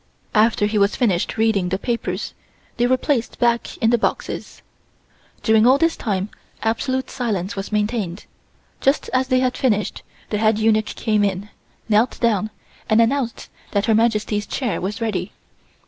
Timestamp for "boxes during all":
3.99-5.77